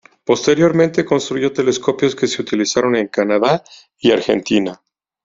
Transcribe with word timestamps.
Posteriormente 0.25 1.05
construyó 1.05 1.53
telescopios 1.53 2.15
que 2.15 2.25
se 2.25 2.41
utilizaron 2.41 2.95
en 2.95 3.07
Canadá 3.07 3.63
y 3.99 4.09
Argentina. 4.09 4.81